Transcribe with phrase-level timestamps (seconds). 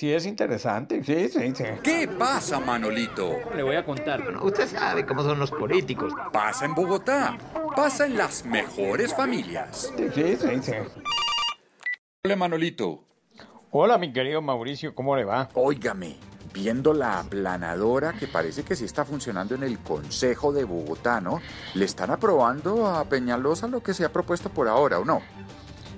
[0.00, 1.64] Sí, es interesante, sí, sí, sí.
[1.82, 3.36] ¿Qué pasa, Manolito?
[3.54, 4.22] Le voy a contar.
[4.42, 6.14] usted sabe cómo son los políticos.
[6.32, 7.36] Pasa en Bogotá.
[7.76, 9.92] Pasa en las mejores familias.
[9.94, 10.72] Sí, sí, sí, sí.
[12.24, 13.04] Hola, Manolito.
[13.72, 15.50] Hola, mi querido Mauricio, ¿cómo le va?
[15.52, 16.16] Óigame,
[16.54, 21.42] viendo la aplanadora que parece que sí está funcionando en el Consejo de Bogotá, ¿no?
[21.74, 25.20] ¿Le están aprobando a Peñalosa lo que se ha propuesto por ahora o no?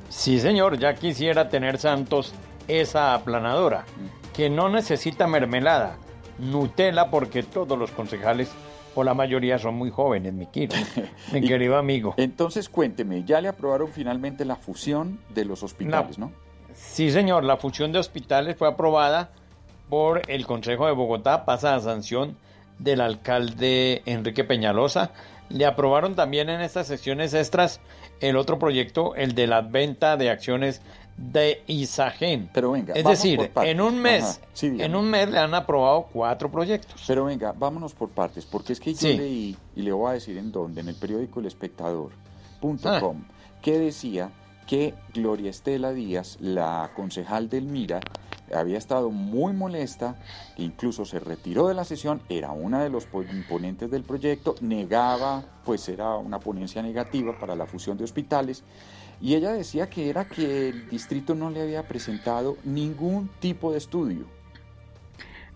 [0.08, 2.34] Sí, señor, ya quisiera tener Santos
[2.68, 3.84] esa aplanadora,
[4.34, 5.96] que no necesita mermelada,
[6.38, 8.50] Nutella, porque todos los concejales
[8.94, 10.74] o la mayoría son muy jóvenes, mi querido,
[11.32, 12.14] mi Y- querido amigo.
[12.16, 16.32] Entonces, cuénteme, ya le aprobaron finalmente la fusión de los hospitales, ¿no?
[16.74, 19.30] Sí, señor, la fusión de hospitales fue aprobada
[19.88, 22.36] por el Consejo de Bogotá, pasa a sanción
[22.82, 25.10] del alcalde Enrique Peñalosa.
[25.48, 27.80] Le aprobaron también en estas secciones extras
[28.20, 30.80] el otro proyecto, el de la venta de acciones
[31.16, 32.48] de Isagen.
[32.54, 36.50] Pero venga, es decir, en un mes, sí, en un mes le han aprobado cuatro
[36.50, 37.04] proyectos.
[37.06, 39.16] Pero venga, vámonos por partes, porque es que yo Sí.
[39.18, 43.32] leí, y le voy a decir en dónde, en el periódico El Espectador.com, Ah.
[43.60, 44.30] que decía
[44.66, 48.00] que Gloria Estela Díaz, la concejal del Mira,
[48.54, 50.16] había estado muy molesta,
[50.56, 55.44] incluso se retiró de la sesión, era una de los po- ponentes del proyecto, negaba,
[55.64, 58.64] pues era una ponencia negativa para la fusión de hospitales,
[59.20, 63.78] y ella decía que era que el distrito no le había presentado ningún tipo de
[63.78, 64.26] estudio.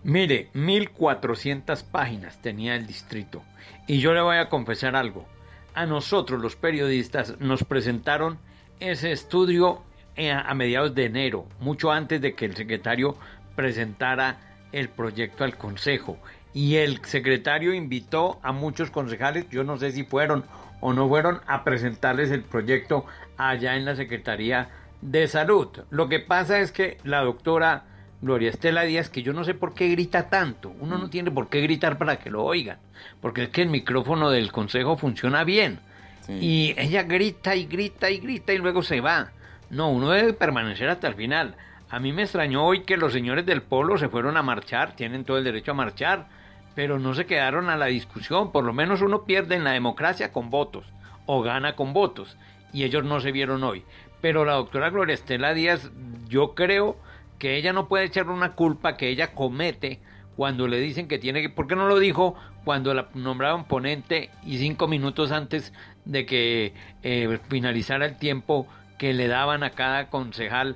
[0.03, 3.43] Mire, 1400 páginas tenía el distrito.
[3.87, 5.25] Y yo le voy a confesar algo.
[5.73, 8.39] A nosotros los periodistas nos presentaron
[8.79, 9.81] ese estudio
[10.17, 13.15] a mediados de enero, mucho antes de que el secretario
[13.55, 14.37] presentara
[14.71, 16.17] el proyecto al Consejo.
[16.53, 20.45] Y el secretario invitó a muchos concejales, yo no sé si fueron
[20.79, 23.05] o no fueron, a presentarles el proyecto
[23.37, 24.69] allá en la Secretaría
[25.01, 25.67] de Salud.
[25.89, 27.83] Lo que pasa es que la doctora
[28.21, 31.49] Gloria Estela Díaz, que yo no sé por qué grita tanto, uno no tiene por
[31.49, 32.79] qué gritar para que lo oigan,
[33.21, 35.79] porque es que el micrófono del Consejo funciona bien.
[36.21, 36.33] Sí.
[36.33, 39.31] Y ella grita y grita y grita y luego se va.
[39.69, 41.55] No, uno debe permanecer hasta el final.
[41.89, 45.23] A mí me extrañó hoy que los señores del polo se fueron a marchar, tienen
[45.23, 46.27] todo el derecho a marchar,
[46.75, 48.51] pero no se quedaron a la discusión.
[48.51, 50.85] Por lo menos uno pierde en la democracia con votos
[51.25, 52.37] o gana con votos.
[52.73, 53.83] Y ellos no se vieron hoy.
[54.21, 55.91] Pero la doctora Gloria Estela Díaz,
[56.27, 56.97] yo creo
[57.39, 59.99] que ella no puede echar una culpa que ella comete
[60.35, 61.49] cuando le dicen que tiene que...
[61.49, 65.73] ¿Por qué no lo dijo cuando la nombraron ponente y cinco minutos antes
[66.05, 70.75] de que eh, finalizara el tiempo que le daban a cada concejal?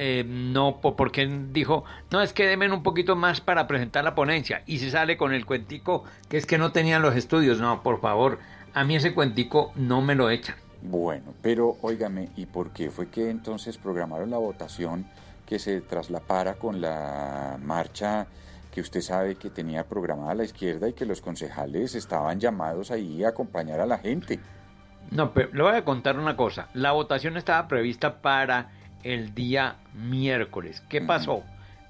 [0.00, 4.14] eh, no, po- porque dijo, no, es que demen un poquito más para presentar la
[4.14, 4.62] ponencia.
[4.64, 7.58] Y se sale con el cuentico que es que no tenían los estudios.
[7.58, 8.38] No, por favor,
[8.74, 10.54] a mí ese cuentico no me lo echan.
[10.82, 15.04] Bueno, pero óigame, ¿y por qué fue que entonces programaron la votación
[15.44, 18.28] que se traslapara con la marcha
[18.70, 23.24] que usted sabe que tenía programada la izquierda y que los concejales estaban llamados ahí
[23.24, 24.38] a acompañar a la gente?
[25.10, 26.68] No, pero le voy a contar una cosa.
[26.74, 28.70] La votación estaba prevista para
[29.02, 30.82] el día miércoles.
[30.88, 31.44] ¿Qué pasó?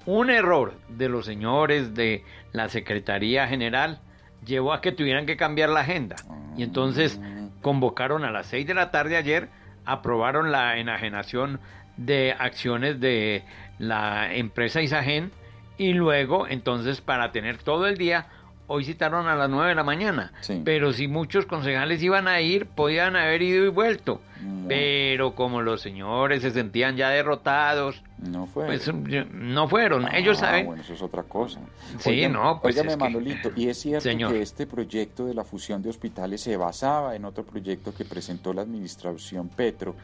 [0.07, 4.01] Un error de los señores de la Secretaría General
[4.45, 6.17] llevó a que tuvieran que cambiar la agenda.
[6.57, 7.21] Y entonces
[7.61, 9.49] convocaron a las 6 de la tarde ayer,
[9.85, 11.61] aprobaron la enajenación
[11.97, 13.45] de acciones de
[13.79, 15.33] la empresa Isagen
[15.77, 18.27] y luego entonces para tener todo el día
[18.69, 20.33] hoy citaron a las 9 de la mañana.
[20.41, 20.63] Sí.
[20.65, 24.21] Pero si muchos concejales iban a ir, podían haber ido y vuelto.
[24.41, 24.69] No.
[24.69, 28.67] Pero como los señores se sentían ya derrotados, No fue.
[28.67, 28.89] pues
[29.33, 30.15] no fueron.
[30.15, 30.67] Ellos Ah, saben.
[30.67, 31.59] Bueno, eso es otra cosa.
[31.99, 34.33] Sí, no, pues óigame, es que- Manolito, y es cierto Señor.
[34.33, 38.53] que este proyecto de la fusión de hospitales se basaba en otro proyecto que presentó
[38.53, 39.97] la administración Petro,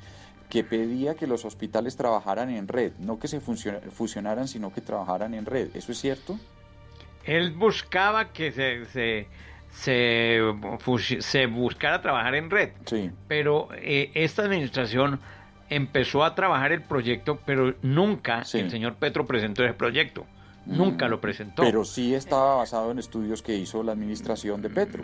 [0.48, 5.34] que pedía que los hospitales trabajaran en red, no que se fusionaran, sino que trabajaran
[5.34, 5.68] en red.
[5.74, 6.38] ¿Eso es cierto?
[7.26, 9.26] Él buscaba que se, se,
[11.20, 12.70] se, buscara trabajar en red.
[12.86, 13.10] Sí.
[13.28, 15.20] Pero eh, esta administración
[15.70, 18.58] empezó a trabajar el proyecto, pero nunca Sí.
[18.58, 20.26] el señor Petro presentó ese proyecto.
[20.66, 21.62] Nunca lo presentó.
[21.62, 25.02] Pero sí estaba basado en estudios que hizo la administración de Petro.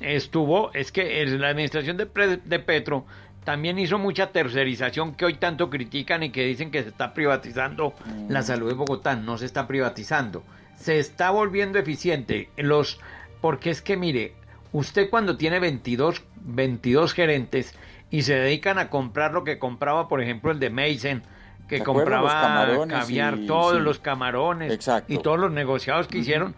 [0.00, 2.06] estuvo, es que la administración de,
[2.42, 3.04] de Petro
[3.44, 7.92] también hizo mucha tercerización que hoy tanto critican y que dicen que se está privatizando
[8.28, 9.16] la salud de Bogotá.
[9.16, 10.42] No se está privatizando.
[10.80, 12.48] Se está volviendo eficiente.
[12.56, 12.98] Los,
[13.40, 14.32] porque es que mire,
[14.72, 17.74] usted cuando tiene 22, 22 gerentes
[18.10, 21.22] y se dedican a comprar lo que compraba, por ejemplo, el de Mason,
[21.68, 23.82] que ¿Se acuerdan los compraba caviar, y- todos sí.
[23.82, 25.12] los camarones Exacto.
[25.12, 26.54] y todos los negociados que hicieron,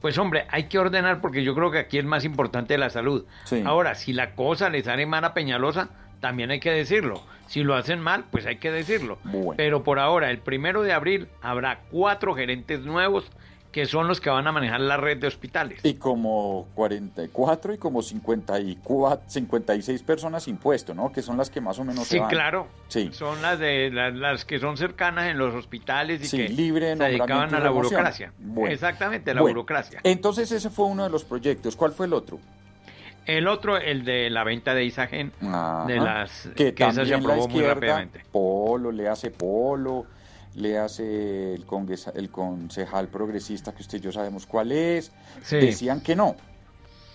[0.00, 3.24] pues hombre, hay que ordenar porque yo creo que aquí es más importante la salud.
[3.44, 3.62] Sí.
[3.64, 5.90] Ahora, si la cosa le sale mal a Peñalosa,
[6.20, 7.22] también hay que decirlo.
[7.46, 9.18] Si lo hacen mal, pues hay que decirlo.
[9.22, 9.52] Bueno.
[9.56, 13.30] Pero por ahora, el primero de abril, habrá cuatro gerentes nuevos
[13.76, 15.80] que son los que van a manejar la red de hospitales.
[15.82, 21.12] Y como 44 y como 54, 56 personas impuestos, ¿no?
[21.12, 22.30] Que son las que más o menos se Sí, van.
[22.30, 22.68] claro.
[22.88, 23.10] Sí.
[23.12, 26.96] Son las de las, las que son cercanas en los hospitales y Sí, que libre
[26.96, 28.32] se dedicaban a la burocracia.
[28.38, 28.72] Bueno.
[28.72, 30.00] Exactamente, la Bueno, burocracia.
[30.04, 31.76] Entonces ese fue uno de los proyectos.
[31.76, 32.38] ¿Cuál fue el otro?
[33.26, 35.84] El otro, el de la venta de Isagen, Ajá.
[35.86, 38.22] de las que, que esa también se la aprobó muy rápidamente.
[38.32, 40.06] Polo, le hace Polo,
[40.56, 45.12] le hace el, congresa- el concejal progresista que usted y yo sabemos cuál es.
[45.42, 45.56] Sí.
[45.56, 46.34] Decían que no.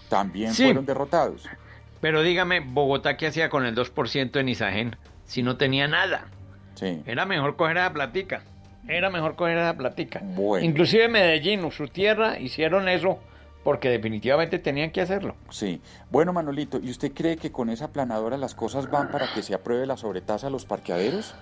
[0.09, 0.65] También Sí.
[0.65, 1.47] fueron derrotados.
[2.01, 4.95] Pero dígame, Bogotá, ¿qué hacía con el 2% en Isagen
[5.25, 6.25] si no tenía nada?
[6.75, 7.01] Sí.
[7.05, 8.43] Era mejor coger esa platica.
[8.87, 10.21] Era mejor coger esa platica.
[10.23, 10.65] Bueno.
[10.65, 13.19] Inclusive Medellín, su tierra, hicieron eso
[13.63, 15.35] porque definitivamente tenían que hacerlo.
[15.51, 15.79] Sí.
[16.09, 19.53] Bueno, Manolito, ¿y usted cree que con esa planadora las cosas van para que se
[19.53, 21.35] apruebe la sobretasa a los parqueaderos?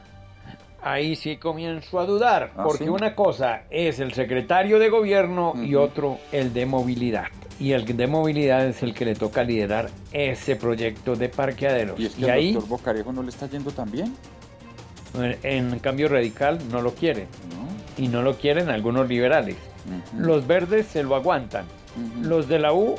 [0.81, 2.89] Ahí sí comienzo a dudar, ¿Ah, porque sí?
[2.89, 7.25] una cosa es el secretario de gobierno y otro el de movilidad.
[7.59, 11.99] Y el de movilidad es el que le toca liderar ese proyecto de parqueaderos.
[11.99, 14.15] ¿Y es que Y ahí, doctor Bocarejo no le está yendo tan bien?
[15.43, 17.23] en cambio radical, no lo quiere.
[17.49, 18.03] ¿No?
[18.03, 19.57] Y no lo quieren algunos liberales.
[20.17, 21.65] Los verdes se lo aguantan.
[22.21, 22.95] Los de la U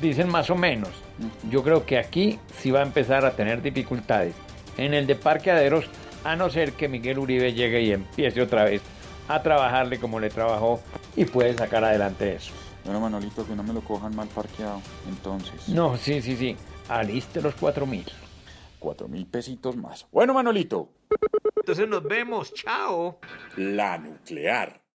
[0.00, 0.90] dicen más o menos.
[1.50, 4.34] Yo creo que aquí sí va a empezar a tener dificultades.
[4.78, 5.84] En el de parqueaderos,
[6.24, 8.82] a no ser que Miguel Uribe llegue y empiece otra vez
[9.28, 10.80] a trabajarle como le trabajó
[11.16, 12.52] y puede sacar adelante eso.
[12.84, 14.80] Bueno, Manolito, que no me lo cojan mal parqueado.
[15.08, 16.56] Entonces, No, sí, sí, sí.
[16.88, 18.04] Aliste los cuatro mil.
[18.80, 20.06] cuatro mil pesitos más.
[20.10, 20.88] Bueno, Manolito.
[21.56, 23.20] Entonces nos vemos, chao.
[23.56, 24.81] La nuclear.